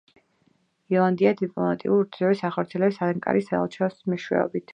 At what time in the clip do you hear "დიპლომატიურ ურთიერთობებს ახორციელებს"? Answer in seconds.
1.41-2.99